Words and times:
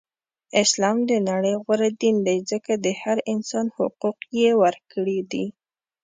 اسلام 0.63 0.97
د 1.09 1.11
نړی 1.29 1.53
غوره 1.63 1.89
دین 2.01 2.15
دی 2.27 2.37
ځکه 2.51 2.71
د 2.85 2.87
هر 3.01 3.17
انسان 3.33 3.65
حقوق 3.77 4.17
یی 4.39 4.49
ورکړی 4.61 5.19
دی. 5.31 5.45